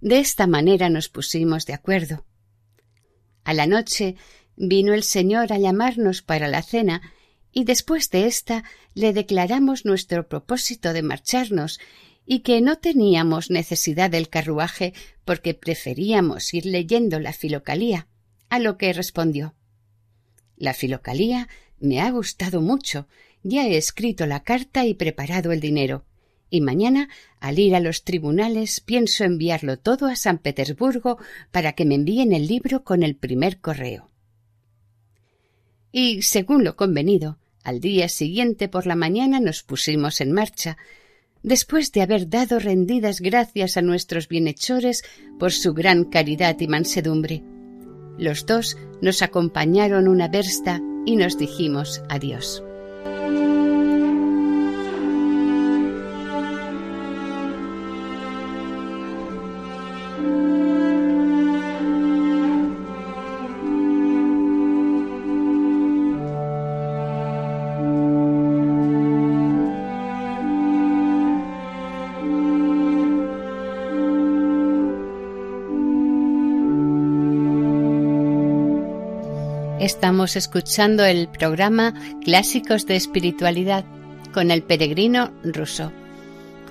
De 0.00 0.20
esta 0.20 0.46
manera 0.46 0.88
nos 0.88 1.10
pusimos 1.10 1.66
de 1.66 1.74
acuerdo. 1.74 2.24
A 3.44 3.52
la 3.52 3.66
noche 3.66 4.16
vino 4.56 4.94
el 4.94 5.02
Señor 5.02 5.52
a 5.52 5.58
llamarnos 5.58 6.22
para 6.22 6.48
la 6.48 6.62
cena 6.62 7.02
y 7.52 7.64
después 7.64 8.08
de 8.10 8.26
ésta 8.26 8.64
le 8.94 9.12
declaramos 9.12 9.84
nuestro 9.84 10.28
propósito 10.28 10.94
de 10.94 11.02
marcharnos 11.02 11.78
y 12.24 12.40
que 12.40 12.60
no 12.62 12.76
teníamos 12.76 13.50
necesidad 13.50 14.10
del 14.10 14.28
carruaje 14.30 14.94
porque 15.26 15.52
preferíamos 15.52 16.54
ir 16.54 16.64
leyendo 16.64 17.20
la 17.20 17.32
filocalía, 17.32 18.06
a 18.48 18.58
lo 18.58 18.78
que 18.78 18.92
respondió 18.92 19.54
La 20.58 20.74
filocalía 20.74 21.48
me 21.78 22.00
ha 22.00 22.10
gustado 22.10 22.60
mucho, 22.60 23.06
ya 23.42 23.66
he 23.66 23.76
escrito 23.76 24.26
la 24.26 24.42
carta 24.42 24.84
y 24.84 24.94
preparado 24.94 25.52
el 25.52 25.60
dinero, 25.60 26.04
y 26.50 26.60
mañana, 26.60 27.08
al 27.40 27.58
ir 27.58 27.74
a 27.74 27.80
los 27.80 28.04
tribunales, 28.04 28.80
pienso 28.80 29.24
enviarlo 29.24 29.78
todo 29.78 30.06
a 30.06 30.16
San 30.16 30.38
Petersburgo 30.38 31.18
para 31.50 31.72
que 31.72 31.84
me 31.84 31.94
envíen 31.94 32.32
el 32.32 32.46
libro 32.46 32.84
con 32.84 33.02
el 33.02 33.16
primer 33.16 33.60
correo. 33.60 34.10
Y, 35.92 36.22
según 36.22 36.64
lo 36.64 36.74
convenido, 36.76 37.38
al 37.62 37.80
día 37.80 38.08
siguiente 38.08 38.68
por 38.68 38.86
la 38.86 38.96
mañana 38.96 39.40
nos 39.40 39.62
pusimos 39.62 40.20
en 40.20 40.32
marcha, 40.32 40.78
después 41.42 41.92
de 41.92 42.02
haber 42.02 42.28
dado 42.28 42.58
rendidas 42.58 43.20
gracias 43.20 43.76
a 43.76 43.82
nuestros 43.82 44.28
bienhechores 44.28 45.04
por 45.38 45.52
su 45.52 45.74
gran 45.74 46.04
caridad 46.04 46.58
y 46.60 46.66
mansedumbre. 46.66 47.42
Los 48.18 48.44
dos 48.46 48.76
nos 49.00 49.22
acompañaron 49.22 50.08
una 50.08 50.28
versta 50.28 50.80
y 51.06 51.16
nos 51.16 51.38
dijimos 51.38 52.02
adiós. 52.08 52.62
Estamos 80.08 80.36
escuchando 80.36 81.04
el 81.04 81.28
programa 81.28 81.92
Clásicos 82.24 82.86
de 82.86 82.96
Espiritualidad 82.96 83.84
con 84.32 84.50
el 84.50 84.62
peregrino 84.62 85.34
ruso. 85.44 85.92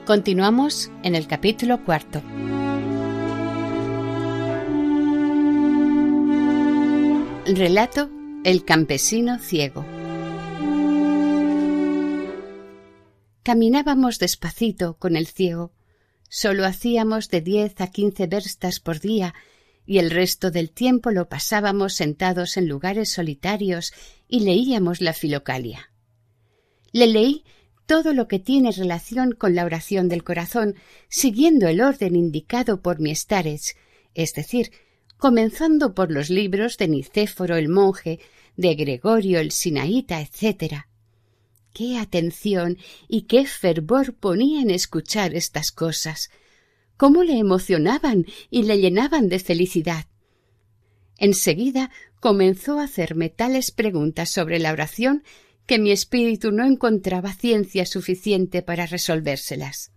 Continuamos 0.08 0.90
en 1.04 1.14
el 1.14 1.28
capítulo 1.28 1.86
cuarto. 1.86 2.24
Relato 7.46 8.10
El 8.44 8.66
campesino 8.66 9.38
ciego. 9.38 9.86
Caminábamos 13.44 14.18
despacito 14.18 14.98
con 14.98 15.16
el 15.16 15.28
ciego. 15.28 15.74
Solo 16.28 16.66
hacíamos 16.66 17.30
de 17.30 17.42
diez 17.42 17.80
a 17.82 17.92
quince 17.92 18.26
verstas 18.26 18.80
por 18.80 19.00
día 19.00 19.36
y 19.88 20.00
el 20.00 20.12
resto 20.12 20.52
del 20.52 20.70
tiempo 20.70 21.12
lo 21.12 21.30
pasábamos 21.30 21.96
sentados 21.96 22.58
en 22.58 22.68
lugares 22.68 23.10
solitarios 23.10 23.94
y 24.28 24.42
leíamos 24.42 25.02
la 25.02 25.14
filocalia. 25.14 25.92
Le 26.92 27.08
leí 27.08 27.46
todo 27.86 28.14
lo 28.14 28.28
que 28.28 28.38
tiene 28.38 28.74
relación 28.74 29.32
con 29.32 29.56
la 29.56 29.64
oración 29.64 30.10
del 30.10 30.26
corazón, 30.26 30.76
siguiendo 31.08 31.70
el 31.70 31.80
orden 31.80 32.18
indicado 32.18 32.82
por 32.82 33.00
mi 33.00 33.12
estares, 33.12 33.78
es 34.14 34.34
decir, 34.34 34.72
comenzando 35.18 35.96
por 35.96 36.12
los 36.12 36.30
libros 36.30 36.78
de 36.78 36.90
Nicéforo 36.90 37.56
el 37.56 37.70
monje, 37.70 38.20
de 38.58 38.76
Gregorio 38.76 39.40
el 39.40 39.52
sinaíta, 39.52 40.20
etc. 40.20 40.86
Qué 41.74 41.98
atención 41.98 42.78
y 43.08 43.22
qué 43.22 43.46
fervor 43.46 44.14
ponía 44.14 44.62
en 44.62 44.70
escuchar 44.70 45.34
estas 45.34 45.72
cosas 45.72 46.30
cómo 46.98 47.24
le 47.24 47.38
emocionaban 47.38 48.26
y 48.50 48.64
le 48.64 48.80
llenaban 48.80 49.30
de 49.30 49.40
felicidad. 49.40 50.06
Enseguida 51.18 51.92
comenzó 52.20 52.80
a 52.80 52.84
hacerme 52.84 53.30
tales 53.30 53.72
preguntas 53.72 54.30
sobre 54.30 54.60
la 54.60 54.72
oración 54.72 55.24
que 55.66 55.80
mi 55.80 55.92
espíritu 55.92 56.52
no 56.52 56.66
encontraba 56.66 57.34
ciencia 57.34 57.86
suficiente 57.86 58.62
para 58.62 58.86
resolvérselas. 58.86 59.92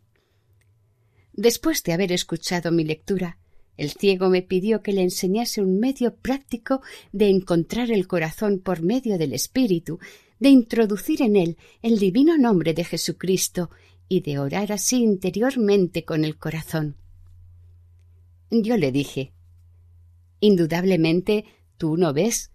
Después 1.33 1.83
de 1.85 1.93
haber 1.93 2.13
escuchado 2.13 2.73
mi 2.73 2.85
lectura, 2.85 3.39
el 3.77 3.93
ciego 3.93 4.29
me 4.29 4.43
pidió 4.43 4.83
que 4.83 4.93
le 4.93 5.03
enseñase 5.03 5.63
un 5.63 5.79
medio 5.79 6.15
práctico 6.17 6.83
de 7.13 7.31
encontrar 7.31 7.91
el 7.91 8.07
corazón 8.07 8.59
por 8.59 8.83
medio 8.83 9.17
del 9.17 9.33
espíritu, 9.33 9.99
de 10.39 10.51
introducir 10.51 11.23
en 11.23 11.37
él 11.37 11.57
el 11.81 11.99
divino 11.99 12.37
nombre 12.37 12.75
de 12.75 12.85
Jesucristo 12.85 13.71
y 14.11 14.23
de 14.23 14.41
orar 14.41 14.73
así 14.73 15.03
interiormente 15.05 16.05
con 16.05 16.25
el 16.25 16.37
corazón. 16.37 16.97
Yo 18.51 18.77
le 18.77 18.91
dije 18.91 19.33
Indudablemente 20.41 21.45
tú 21.79 21.97
no 21.97 22.13
ves, 22.13 22.51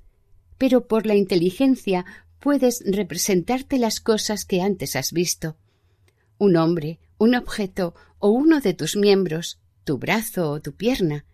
pero 0.58 0.86
por 0.86 1.06
la 1.06 1.16
inteligencia 1.16 2.06
puedes 2.40 2.84
representarte 2.86 3.80
las 3.80 4.02
cosas 4.02 4.44
que 4.44 4.62
antes 4.62 4.98
has 4.98 5.14
visto. 5.14 5.56
Un 6.38 6.58
hombre, 6.58 7.00
un 7.18 7.36
objeto 7.36 7.96
o 8.20 8.30
uno 8.30 8.60
de 8.60 8.74
tus 8.74 8.98
miembros, 8.98 9.62
tu 9.86 9.98
brazo 9.98 10.52
o 10.52 10.60
tu 10.60 10.74
pierna. 10.74 11.26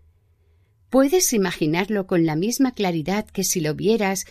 Puedes 0.91 1.33
imaginarlo 1.33 2.05
con 2.05 2.27
la 2.27 2.35
misma 2.35 2.75
claridad 2.75 3.25
que 3.25 3.43
si 3.43 3.59
lo 3.59 3.73
vieras 3.73 4.25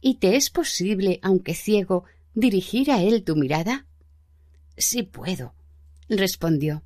y 0.00 0.14
te 0.14 0.36
es 0.36 0.48
posible, 0.48 1.18
aunque 1.22 1.54
ciego, 1.54 2.04
dirigir 2.34 2.90
a 2.90 3.02
él 3.02 3.24
tu 3.24 3.36
mirada? 3.36 3.86
Sí 4.76 5.02
puedo, 5.02 5.54
respondió. 6.08 6.82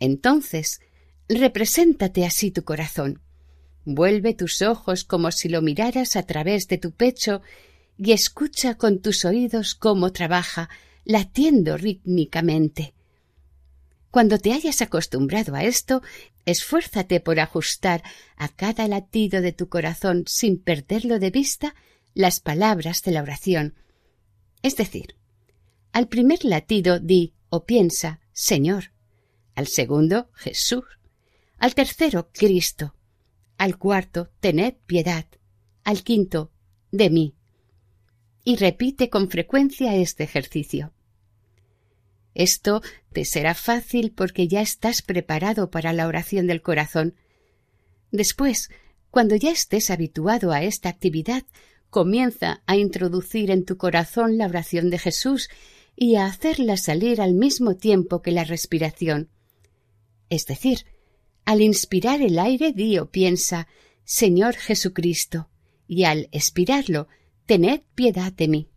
Entonces, 0.00 0.80
represéntate 1.28 2.24
así 2.24 2.50
tu 2.50 2.64
corazón. 2.64 3.20
Vuelve 3.84 4.34
tus 4.34 4.62
ojos 4.62 5.04
como 5.04 5.30
si 5.30 5.48
lo 5.48 5.62
miraras 5.62 6.16
a 6.16 6.24
través 6.24 6.68
de 6.68 6.78
tu 6.78 6.92
pecho 6.92 7.42
y 7.96 8.12
escucha 8.12 8.76
con 8.76 9.00
tus 9.00 9.24
oídos 9.24 9.74
cómo 9.74 10.12
trabaja, 10.12 10.68
latiendo 11.04 11.76
rítmicamente. 11.76 12.94
Cuando 14.10 14.38
te 14.38 14.52
hayas 14.52 14.82
acostumbrado 14.82 15.54
a 15.54 15.62
esto, 15.62 16.02
esfuérzate 16.46 17.20
por 17.20 17.38
ajustar 17.38 18.02
a 18.36 18.48
cada 18.48 18.88
latido 18.88 19.40
de 19.40 19.52
tu 19.52 19.68
corazón 19.68 20.24
sin 20.26 20.58
perderlo 20.58 21.18
de 21.18 21.30
vista 21.30 21.74
las 22.14 22.40
palabras 22.40 23.02
de 23.02 23.12
la 23.12 23.22
oración. 23.22 23.74
Es 24.62 24.76
decir, 24.76 25.16
al 25.96 26.08
primer 26.08 26.44
latido 26.44 27.00
di 27.00 27.32
o 27.48 27.64
piensa 27.64 28.20
Señor, 28.30 28.92
al 29.54 29.66
segundo 29.66 30.28
Jesús, 30.34 30.84
al 31.56 31.74
tercero 31.74 32.28
Cristo, 32.34 32.94
al 33.56 33.78
cuarto, 33.78 34.30
tened 34.40 34.74
piedad, 34.84 35.24
al 35.84 36.02
quinto, 36.02 36.52
de 36.92 37.08
mí. 37.08 37.34
Y 38.44 38.56
repite 38.56 39.08
con 39.08 39.30
frecuencia 39.30 39.96
este 39.96 40.24
ejercicio. 40.24 40.92
Esto 42.34 42.82
te 43.14 43.24
será 43.24 43.54
fácil 43.54 44.12
porque 44.12 44.48
ya 44.48 44.60
estás 44.60 45.00
preparado 45.00 45.70
para 45.70 45.94
la 45.94 46.08
oración 46.08 46.46
del 46.46 46.60
corazón. 46.60 47.14
Después, 48.10 48.68
cuando 49.10 49.34
ya 49.34 49.50
estés 49.50 49.88
habituado 49.88 50.52
a 50.52 50.62
esta 50.62 50.90
actividad, 50.90 51.44
comienza 51.88 52.62
a 52.66 52.76
introducir 52.76 53.50
en 53.50 53.64
tu 53.64 53.78
corazón 53.78 54.36
la 54.36 54.44
oración 54.44 54.90
de 54.90 54.98
Jesús 54.98 55.48
y 55.96 56.16
a 56.16 56.26
hacerla 56.26 56.76
salir 56.76 57.20
al 57.20 57.34
mismo 57.34 57.74
tiempo 57.74 58.20
que 58.20 58.30
la 58.30 58.44
respiración. 58.44 59.30
Es 60.28 60.46
decir, 60.46 60.84
al 61.44 61.62
inspirar 61.62 62.20
el 62.20 62.38
aire, 62.38 62.72
di 62.72 62.98
piensa 63.10 63.66
Señor 64.04 64.54
Jesucristo, 64.54 65.48
y 65.88 66.04
al 66.04 66.28
expirarlo, 66.32 67.08
tened 67.46 67.80
piedad 67.94 68.32
de 68.32 68.48
mí. 68.48 68.68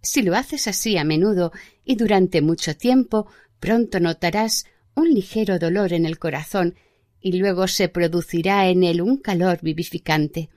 Si 0.00 0.22
lo 0.22 0.36
haces 0.36 0.66
así 0.68 0.96
a 0.96 1.04
menudo 1.04 1.52
y 1.84 1.96
durante 1.96 2.40
mucho 2.40 2.76
tiempo, 2.76 3.26
pronto 3.60 4.00
notarás 4.00 4.66
un 4.94 5.12
ligero 5.12 5.58
dolor 5.58 5.92
en 5.92 6.06
el 6.06 6.18
corazón 6.18 6.74
y 7.20 7.32
luego 7.34 7.68
se 7.68 7.88
producirá 7.88 8.68
en 8.68 8.84
él 8.84 9.00
un 9.00 9.16
calor 9.16 9.60
vivificante. 9.62 10.50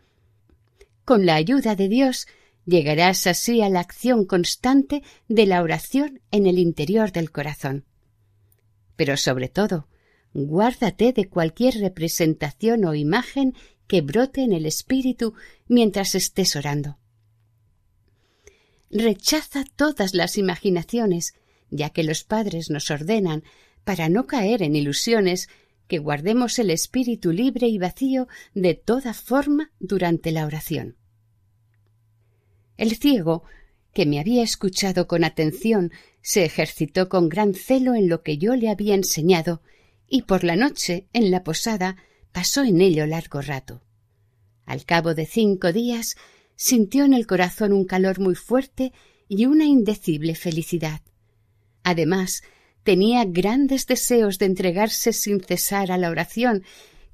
Con 1.06 1.26
la 1.26 1.36
ayuda 1.36 1.76
de 1.76 1.88
Dios 1.88 2.28
llegarás 2.66 3.28
así 3.28 3.62
a 3.62 3.70
la 3.70 3.80
acción 3.80 4.26
constante 4.26 5.04
de 5.28 5.46
la 5.46 5.62
oración 5.62 6.22
en 6.32 6.48
el 6.48 6.60
interior 6.60 7.12
del 7.12 7.32
corazón. 7.32 7.86
Pero 8.96 9.18
sobre 9.18 9.50
todo, 9.50 9.88
guárdate 10.34 11.14
de 11.14 11.30
cualquier 11.30 11.76
representación 11.76 12.86
o 12.86 12.96
imagen 12.96 13.54
que 13.88 14.02
brote 14.02 14.42
en 14.42 14.54
el 14.54 14.66
espíritu 14.66 15.34
mientras 15.68 16.16
estés 16.16 16.56
orando. 16.56 16.98
Rechaza 18.90 19.66
todas 19.76 20.14
las 20.14 20.38
imaginaciones, 20.38 21.34
ya 21.70 21.90
que 21.90 22.04
los 22.04 22.24
padres 22.24 22.70
nos 22.70 22.90
ordenan, 22.92 23.44
para 23.84 24.10
no 24.10 24.26
caer 24.26 24.64
en 24.64 24.76
ilusiones, 24.76 25.50
que 25.88 26.00
guardemos 26.00 26.58
el 26.58 26.72
espíritu 26.72 27.32
libre 27.32 27.68
y 27.68 27.78
vacío 27.78 28.28
de 28.54 28.74
toda 28.74 29.14
forma 29.14 29.72
durante 29.80 30.32
la 30.32 30.46
oración. 30.46 30.98
El 32.78 32.96
ciego, 32.98 33.44
que 33.94 34.06
me 34.06 34.20
había 34.20 34.44
escuchado 34.44 35.08
con 35.08 35.24
atención, 35.24 35.92
se 36.22 36.44
ejercitó 36.44 37.08
con 37.08 37.30
gran 37.30 37.54
celo 37.54 37.96
en 37.96 38.10
lo 38.10 38.24
que 38.24 38.38
yo 38.38 38.56
le 38.56 38.70
había 38.70 38.96
enseñado 38.96 39.62
y 40.08 40.24
por 40.24 40.44
la 40.44 40.56
noche, 40.56 41.08
en 41.14 41.32
la 41.32 41.44
posada, 41.44 41.98
pasó 42.32 42.64
en 42.64 42.82
ello 42.82 43.06
largo 43.08 43.42
rato. 43.42 43.82
Al 44.66 44.86
cabo 44.86 45.14
de 45.14 45.26
cinco 45.26 45.72
días 45.72 46.16
sintió 46.56 47.06
en 47.06 47.14
el 47.14 47.28
corazón 47.28 47.74
un 47.74 47.86
calor 47.86 48.20
muy 48.20 48.36
fuerte 48.36 48.92
y 49.28 49.46
una 49.46 49.66
indecible 49.66 50.36
felicidad. 50.36 51.02
Además, 51.84 52.44
tenía 52.84 53.26
grandes 53.26 53.88
deseos 53.88 54.38
de 54.38 54.46
entregarse 54.46 55.14
sin 55.14 55.42
cesar 55.42 55.92
a 55.92 55.98
la 55.98 56.10
oración 56.10 56.64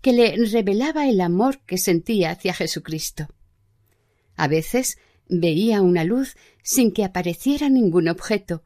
que 0.01 0.13
le 0.13 0.35
revelaba 0.51 1.07
el 1.07 1.21
amor 1.21 1.59
que 1.65 1.77
sentía 1.77 2.31
hacia 2.31 2.53
Jesucristo. 2.53 3.27
A 4.35 4.47
veces 4.47 4.97
veía 5.31 5.81
una 5.81 6.03
luz 6.03 6.35
sin 6.61 6.91
que 6.91 7.03
apareciera 7.03 7.69
ningún 7.69 8.07
objeto, 8.07 8.63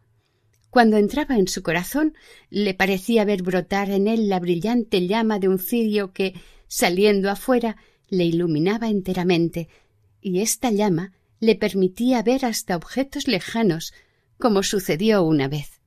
cuando 0.76 0.98
entraba 0.98 1.38
en 1.38 1.48
su 1.48 1.64
corazón, 1.64 2.16
le 2.50 2.74
parecía 2.74 3.24
ver 3.24 3.44
brotar 3.44 3.92
en 3.92 4.10
él 4.10 4.28
la 4.28 4.42
brillante 4.42 5.08
llama 5.08 5.40
de 5.40 5.48
un 5.48 5.58
cirio 5.58 6.12
que, 6.12 6.34
saliendo 6.68 7.32
afuera, 7.32 7.78
le 8.10 8.26
iluminaba 8.26 8.90
enteramente, 8.90 9.70
y 10.20 10.42
esta 10.42 10.72
llama 10.72 11.14
le 11.40 11.56
permitía 11.56 12.22
ver 12.24 12.44
hasta 12.44 12.76
objetos 12.76 13.30
lejanos, 13.30 13.94
como 14.38 14.64
sucedió 14.64 15.24
una 15.24 15.48
vez. 15.48 15.80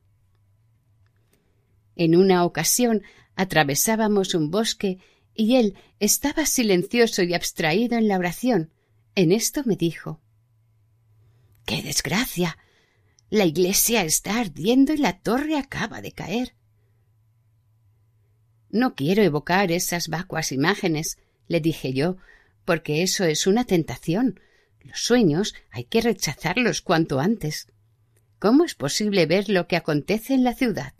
En 1.94 2.16
una 2.16 2.46
ocasión 2.46 3.02
atravesábamos 3.36 4.32
un 4.32 4.50
bosque 4.50 4.96
y 5.34 5.56
él 5.56 5.74
estaba 6.00 6.46
silencioso 6.46 7.22
y 7.24 7.34
abstraído 7.34 7.98
en 7.98 8.08
la 8.08 8.16
oración. 8.16 8.70
En 9.14 9.32
esto 9.32 9.64
me 9.66 9.76
dijo 9.76 10.22
¡Qué 11.78 11.84
desgracia! 11.84 12.58
La 13.30 13.44
iglesia 13.44 14.02
está 14.02 14.40
ardiendo 14.40 14.92
y 14.92 14.96
la 14.96 15.20
torre 15.20 15.56
acaba 15.56 16.00
de 16.00 16.10
caer. 16.10 16.56
No 18.68 18.96
quiero 18.96 19.22
evocar 19.22 19.70
esas 19.70 20.08
vacuas 20.08 20.50
imágenes, 20.50 21.18
le 21.46 21.60
dije 21.60 21.92
yo, 21.92 22.16
porque 22.64 23.04
eso 23.04 23.22
es 23.26 23.46
una 23.46 23.64
tentación. 23.64 24.40
Los 24.80 24.98
sueños 24.98 25.54
hay 25.70 25.84
que 25.84 26.00
rechazarlos 26.00 26.82
cuanto 26.82 27.20
antes. 27.20 27.68
¿Cómo 28.40 28.64
es 28.64 28.74
posible 28.74 29.26
ver 29.26 29.48
lo 29.48 29.68
que 29.68 29.76
acontece 29.76 30.34
en 30.34 30.42
la 30.42 30.54
ciudad? 30.54 30.94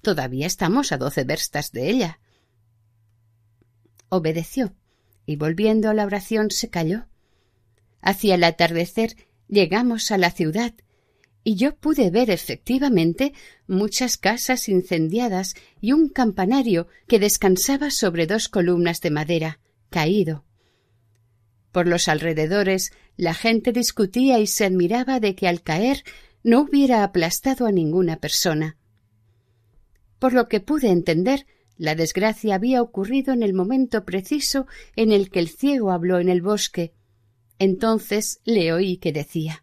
Todavía 0.00 0.46
estamos 0.46 0.92
a 0.92 0.96
doce 0.96 1.24
verstas 1.24 1.72
de 1.72 1.90
ella. 1.90 2.20
Obedeció, 4.08 4.74
y 5.26 5.36
volviendo 5.36 5.90
a 5.90 5.94
la 5.94 6.06
oración 6.06 6.50
se 6.50 6.70
calló. 6.70 7.04
Hacia 8.00 8.36
el 8.36 8.44
atardecer 8.44 9.14
llegamos 9.52 10.10
a 10.10 10.16
la 10.16 10.30
ciudad 10.30 10.72
y 11.44 11.56
yo 11.56 11.76
pude 11.76 12.10
ver 12.10 12.30
efectivamente 12.30 13.34
muchas 13.66 14.16
casas 14.16 14.66
incendiadas 14.70 15.54
y 15.78 15.92
un 15.92 16.08
campanario 16.08 16.88
que 17.06 17.18
descansaba 17.18 17.90
sobre 17.90 18.26
dos 18.26 18.48
columnas 18.48 19.02
de 19.02 19.10
madera, 19.10 19.60
caído. 19.90 20.46
Por 21.70 21.86
los 21.86 22.08
alrededores 22.08 22.92
la 23.18 23.34
gente 23.34 23.72
discutía 23.72 24.38
y 24.38 24.46
se 24.46 24.64
admiraba 24.64 25.20
de 25.20 25.34
que 25.34 25.48
al 25.48 25.62
caer 25.62 26.02
no 26.42 26.62
hubiera 26.62 27.04
aplastado 27.04 27.66
a 27.66 27.72
ninguna 27.72 28.16
persona. 28.16 28.78
Por 30.18 30.32
lo 30.32 30.48
que 30.48 30.60
pude 30.60 30.88
entender, 30.88 31.46
la 31.76 31.94
desgracia 31.94 32.54
había 32.54 32.80
ocurrido 32.80 33.34
en 33.34 33.42
el 33.42 33.52
momento 33.52 34.06
preciso 34.06 34.66
en 34.96 35.12
el 35.12 35.28
que 35.28 35.40
el 35.40 35.50
ciego 35.50 35.90
habló 35.90 36.20
en 36.20 36.30
el 36.30 36.40
bosque. 36.40 36.94
Entonces 37.62 38.40
le 38.44 38.72
oí 38.72 38.96
que 38.96 39.12
decía 39.12 39.62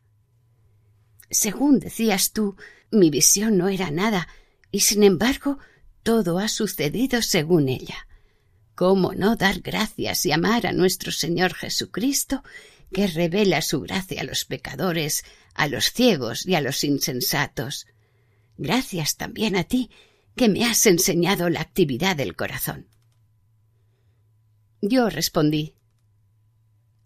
según 1.29 1.79
decías 1.79 2.31
tú, 2.31 2.55
mi 2.91 3.09
visión 3.09 3.57
no 3.57 3.69
era 3.69 3.91
nada, 3.91 4.27
y 4.71 4.81
sin 4.81 5.03
embargo 5.03 5.59
todo 6.03 6.39
ha 6.39 6.47
sucedido 6.47 7.21
según 7.21 7.69
ella. 7.69 8.07
¿Cómo 8.75 9.13
no 9.13 9.35
dar 9.35 9.59
gracias 9.59 10.25
y 10.25 10.31
amar 10.31 10.65
a 10.65 10.71
nuestro 10.71 11.11
Señor 11.11 11.53
Jesucristo, 11.53 12.43
que 12.91 13.05
revela 13.07 13.61
su 13.61 13.81
gracia 13.81 14.21
a 14.21 14.23
los 14.23 14.45
pecadores, 14.45 15.23
a 15.53 15.67
los 15.67 15.91
ciegos 15.91 16.47
y 16.47 16.55
a 16.55 16.61
los 16.61 16.83
insensatos? 16.83 17.85
Gracias 18.57 19.15
también 19.15 19.55
a 19.55 19.65
ti, 19.65 19.91
que 20.35 20.49
me 20.49 20.65
has 20.65 20.85
enseñado 20.85 21.49
la 21.49 21.61
actividad 21.61 22.15
del 22.15 22.35
corazón. 22.35 22.87
Yo 24.81 25.09
respondí 25.09 25.75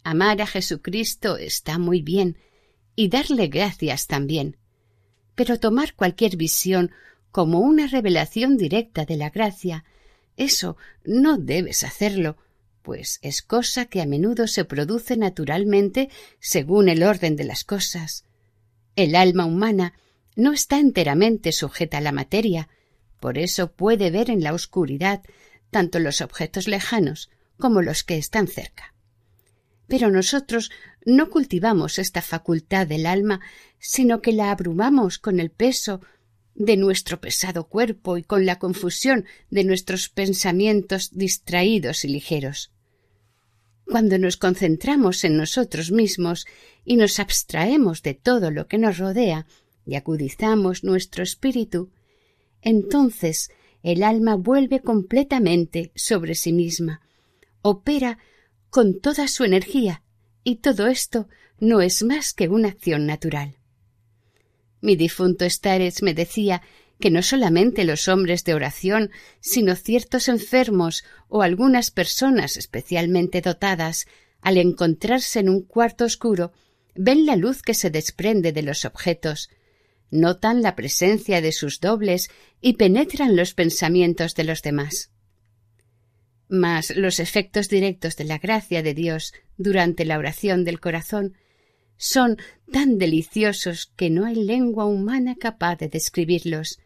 Amar 0.04 0.42
a 0.42 0.46
Jesucristo 0.46 1.38
está 1.38 1.78
muy 1.78 2.02
bien, 2.02 2.36
y 2.94 3.08
darle 3.08 3.48
gracias 3.48 4.06
también. 4.06 4.58
Pero 5.34 5.58
tomar 5.58 5.94
cualquier 5.94 6.36
visión 6.36 6.92
como 7.32 7.58
una 7.58 7.88
revelación 7.88 8.56
directa 8.56 9.04
de 9.04 9.16
la 9.16 9.30
gracia, 9.30 9.84
eso 10.36 10.76
no 11.04 11.38
debes 11.38 11.82
hacerlo, 11.82 12.36
pues 12.82 13.18
es 13.22 13.42
cosa 13.42 13.86
que 13.86 14.02
a 14.02 14.06
menudo 14.06 14.46
se 14.46 14.64
produce 14.64 15.16
naturalmente 15.16 16.10
según 16.38 16.88
el 16.88 17.02
orden 17.02 17.34
de 17.34 17.44
las 17.44 17.64
cosas. 17.64 18.24
El 18.96 19.16
alma 19.16 19.46
humana 19.46 19.94
no 20.36 20.52
está 20.52 20.78
enteramente 20.78 21.50
sujeta 21.50 21.98
a 21.98 22.02
la 22.02 22.12
materia, 22.12 22.68
Por 23.20 23.38
eso 23.38 23.72
puede 23.72 24.10
ver 24.10 24.28
en 24.28 24.42
la 24.42 24.52
oscuridad 24.52 25.22
tanto 25.70 25.98
los 25.98 26.20
objetos 26.20 26.68
lejanos 26.68 27.30
como 27.58 27.80
los 27.80 28.04
que 28.04 28.18
están 28.18 28.48
cerca. 28.48 28.93
Pero 29.86 30.10
nosotros 30.10 30.70
no 31.04 31.30
cultivamos 31.30 31.98
esta 31.98 32.22
facultad 32.22 32.86
del 32.86 33.06
alma, 33.06 33.40
sino 33.78 34.22
que 34.22 34.32
la 34.32 34.50
abrumamos 34.50 35.18
con 35.18 35.40
el 35.40 35.50
peso 35.50 36.00
de 36.54 36.76
nuestro 36.76 37.20
pesado 37.20 37.68
cuerpo 37.68 38.16
y 38.16 38.22
con 38.22 38.46
la 38.46 38.58
confusión 38.58 39.26
de 39.50 39.64
nuestros 39.64 40.08
pensamientos 40.08 41.10
distraídos 41.12 42.04
y 42.04 42.08
ligeros. 42.08 42.70
Cuando 43.84 44.18
nos 44.18 44.36
concentramos 44.36 45.24
en 45.24 45.36
nosotros 45.36 45.90
mismos 45.90 46.46
y 46.84 46.96
nos 46.96 47.20
abstraemos 47.20 48.02
de 48.02 48.14
todo 48.14 48.50
lo 48.50 48.66
que 48.66 48.78
nos 48.78 48.98
rodea 48.98 49.46
y 49.84 49.96
acudizamos 49.96 50.84
nuestro 50.84 51.22
espíritu, 51.22 51.90
entonces 52.62 53.50
el 53.82 54.02
alma 54.02 54.36
vuelve 54.36 54.80
completamente 54.80 55.92
sobre 55.94 56.34
sí 56.34 56.54
misma, 56.54 57.02
opera 57.60 58.18
con 58.74 58.98
toda 58.98 59.28
su 59.28 59.44
energía, 59.44 60.02
y 60.42 60.56
todo 60.56 60.88
esto 60.88 61.28
no 61.60 61.80
es 61.80 62.02
más 62.02 62.34
que 62.34 62.48
una 62.48 62.70
acción 62.70 63.06
natural. 63.06 63.54
Mi 64.80 64.96
difunto 64.96 65.48
Stares 65.48 66.02
me 66.02 66.12
decía 66.12 66.60
que 66.98 67.12
no 67.12 67.22
solamente 67.22 67.84
los 67.84 68.08
hombres 68.08 68.42
de 68.42 68.52
oración, 68.52 69.12
sino 69.38 69.76
ciertos 69.76 70.26
enfermos 70.26 71.04
o 71.28 71.42
algunas 71.42 71.92
personas 71.92 72.56
especialmente 72.56 73.42
dotadas, 73.42 74.06
al 74.40 74.56
encontrarse 74.56 75.38
en 75.38 75.50
un 75.50 75.62
cuarto 75.62 76.04
oscuro, 76.04 76.52
ven 76.96 77.26
la 77.26 77.36
luz 77.36 77.62
que 77.62 77.74
se 77.74 77.90
desprende 77.90 78.50
de 78.50 78.62
los 78.62 78.84
objetos, 78.84 79.50
notan 80.10 80.62
la 80.62 80.74
presencia 80.74 81.40
de 81.40 81.52
sus 81.52 81.78
dobles 81.78 82.28
y 82.60 82.72
penetran 82.72 83.36
los 83.36 83.54
pensamientos 83.54 84.34
de 84.34 84.42
los 84.42 84.62
demás. 84.62 85.13
Mas 86.48 86.94
los 86.96 87.20
efectos 87.20 87.68
directos 87.68 88.16
de 88.16 88.24
la 88.24 88.38
gracia 88.38 88.82
de 88.82 88.94
Dios 88.94 89.32
durante 89.56 90.04
la 90.04 90.18
oración 90.18 90.64
del 90.64 90.80
corazón 90.80 91.34
son 91.96 92.36
tan 92.70 92.98
deliciosos 92.98 93.92
que 93.96 94.10
no 94.10 94.26
hay 94.26 94.34
lengua 94.34 94.84
humana 94.84 95.36
capaz 95.36 95.76
de 95.76 95.88
describirlos. 95.88 96.78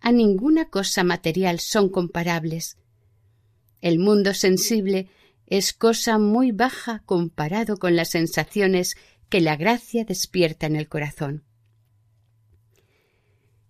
A 0.00 0.12
ninguna 0.12 0.68
cosa 0.68 1.02
material 1.02 1.60
son 1.60 1.88
comparables. 1.88 2.78
El 3.80 3.98
mundo 3.98 4.34
sensible 4.34 5.08
es 5.46 5.72
cosa 5.72 6.18
muy 6.18 6.52
baja 6.52 7.02
comparado 7.04 7.76
con 7.78 7.96
las 7.96 8.10
sensaciones 8.10 8.96
que 9.28 9.40
la 9.40 9.56
gracia 9.56 10.04
despierta 10.04 10.66
en 10.66 10.76
el 10.76 10.88
corazón. 10.88 11.44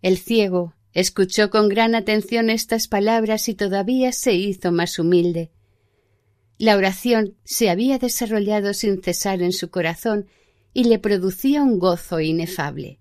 El 0.03 0.19
ciego 0.19 0.74
escuchó 0.95 1.51
con 1.51 1.69
gran 1.69 1.95
atención 1.95 2.49
estas 2.49 2.89
palabras 2.89 3.49
y 3.49 3.55
todavía 3.55 4.13
se 4.13 4.33
hizo 4.33 4.73
más 4.73 4.99
humilde. 4.99 5.51
La 6.57 6.77
oración 6.77 7.37
se 7.45 7.69
había 7.69 7.99
desarrollado 7.99 8.73
sin 8.73 9.03
cesar 9.03 9.43
en 9.43 9.53
su 9.53 9.71
corazón 9.71 10.29
y 10.73 10.85
le 10.85 11.01
producía 11.01 11.63
un 11.63 11.79
gozo 11.79 12.21
inefable. 12.21 13.01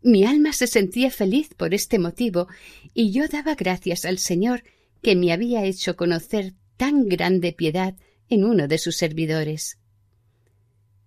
Mi 0.00 0.24
alma 0.24 0.52
se 0.52 0.68
sentía 0.68 1.10
feliz 1.10 1.54
por 1.54 1.74
este 1.74 1.98
motivo 1.98 2.46
y 2.94 3.10
yo 3.10 3.26
daba 3.26 3.56
gracias 3.56 4.04
al 4.04 4.18
Señor 4.18 4.62
que 5.02 5.16
me 5.16 5.32
había 5.32 5.64
hecho 5.64 5.96
conocer 5.96 6.54
tan 6.76 7.08
grande 7.08 7.52
piedad 7.52 7.96
en 8.28 8.44
uno 8.44 8.68
de 8.68 8.78
sus 8.78 8.96
servidores. 8.96 9.78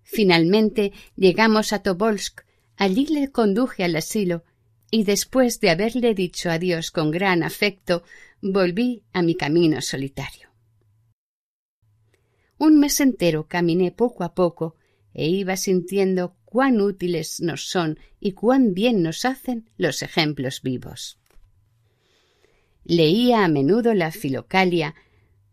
Finalmente 0.02 0.92
llegamos 1.16 1.72
a 1.72 1.82
Tobolsk. 1.82 2.42
Allí 2.76 3.06
le 3.06 3.30
conduje 3.30 3.84
al 3.84 3.96
asilo 3.96 4.44
y 4.90 5.04
después 5.04 5.60
de 5.60 5.70
haberle 5.70 6.14
dicho 6.14 6.50
adiós 6.50 6.90
con 6.90 7.10
gran 7.10 7.42
afecto, 7.42 8.02
volví 8.40 9.02
a 9.12 9.22
mi 9.22 9.34
camino 9.34 9.80
solitario. 9.80 10.50
Un 12.58 12.78
mes 12.78 13.00
entero 13.00 13.46
caminé 13.48 13.90
poco 13.92 14.24
a 14.24 14.34
poco 14.34 14.76
e 15.14 15.28
iba 15.28 15.56
sintiendo 15.56 16.36
cuán 16.44 16.80
útiles 16.80 17.40
nos 17.40 17.68
son 17.68 17.98
y 18.20 18.32
cuán 18.32 18.74
bien 18.74 19.02
nos 19.02 19.24
hacen 19.24 19.70
los 19.76 20.02
ejemplos 20.02 20.62
vivos. 20.62 21.18
Leía 22.84 23.44
a 23.44 23.48
menudo 23.48 23.94
la 23.94 24.10
Filocalia 24.10 24.94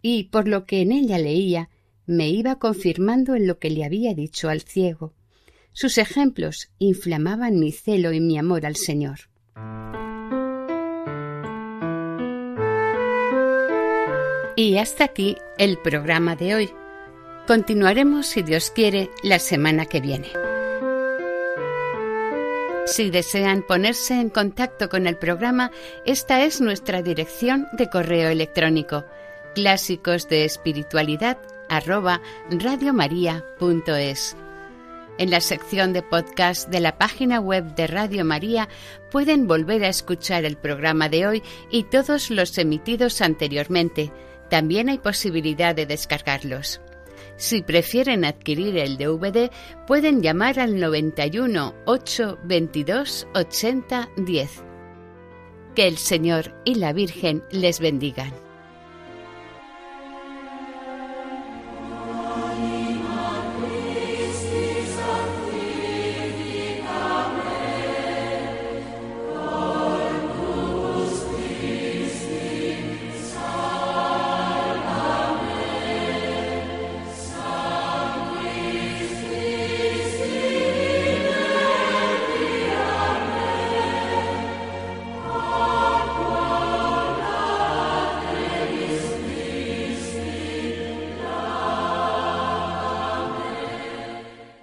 y, 0.02 0.26
por 0.26 0.48
lo 0.48 0.66
que 0.66 0.82
en 0.82 0.92
ella 0.92 1.18
leía, 1.18 1.70
me 2.06 2.30
iba 2.30 2.58
confirmando 2.58 3.36
en 3.36 3.48
lo 3.48 3.60
que 3.60 3.70
le 3.70 3.84
había 3.84 4.14
dicho 4.14 4.50
al 4.50 4.62
ciego. 4.62 5.14
Sus 5.80 6.00
ejemplos 6.00 6.72
inflamaban 6.80 7.60
mi 7.60 7.72
celo 7.72 8.12
y 8.12 8.20
mi 8.20 8.40
amor 8.40 8.66
al 8.66 8.76
Señor. 8.76 9.30
Y 14.56 14.78
hasta 14.78 15.04
aquí 15.04 15.38
el 15.60 15.78
programa 15.78 16.36
de 16.36 16.56
hoy. 16.56 16.70
Continuaremos, 17.46 18.26
si 18.26 18.42
Dios 18.42 18.72
quiere, 18.72 19.12
la 19.22 19.38
semana 19.38 19.86
que 19.86 20.02
viene. 20.02 20.30
Si 22.88 23.12
desean 23.12 23.62
ponerse 23.62 24.16
en 24.16 24.32
contacto 24.32 24.90
con 24.90 25.06
el 25.06 25.16
programa, 25.16 25.70
esta 26.08 26.44
es 26.44 26.60
nuestra 26.60 27.04
dirección 27.04 27.68
de 27.74 27.88
correo 27.88 28.32
electrónico 28.32 29.06
clásicos 29.54 30.28
de 30.28 30.44
espiritualidad 30.44 31.38
en 35.18 35.32
la 35.32 35.42
sección 35.42 35.94
de 35.94 36.02
podcast 36.02 36.70
de 36.70 36.80
la 36.80 36.98
página 36.98 37.40
web 37.40 37.76
de 37.76 37.88
Radio 37.88 38.26
María 38.26 38.70
pueden 39.12 39.48
volver 39.48 39.84
a 39.84 39.90
escuchar 39.90 40.46
el 40.46 40.58
programa 40.58 41.10
de 41.10 41.28
hoy 41.28 41.44
y 41.72 41.84
todos 41.84 42.30
los 42.30 42.58
emitidos 42.58 43.22
anteriormente. 43.22 44.12
También 44.50 44.90
hay 44.90 44.98
posibilidad 44.98 45.76
de 45.76 45.86
descargarlos. 45.86 46.82
Si 47.36 47.62
prefieren 47.62 48.26
adquirir 48.26 48.78
el 48.78 48.98
DVD, 48.98 49.52
pueden 49.86 50.22
llamar 50.22 50.60
al 50.60 50.80
91 50.80 51.76
8 51.86 52.40
22 52.44 53.28
80 53.34 54.10
10. 54.18 54.64
Que 55.76 55.88
el 55.88 55.98
Señor 55.98 56.56
y 56.66 56.76
la 56.76 56.94
Virgen 56.94 57.44
les 57.52 57.80
bendigan. 57.80 58.47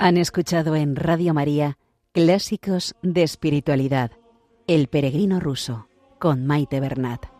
Han 0.04 0.18
escuchado 0.18 0.76
en 0.76 0.96
Radio 0.96 1.32
María 1.32 1.78
Clásicos 2.12 2.94
de 3.00 3.22
Espiritualidad, 3.22 4.10
El 4.66 4.88
Peregrino 4.88 5.40
Ruso, 5.40 5.88
con 6.18 6.46
Maite 6.46 6.78
Bernat. 6.78 7.33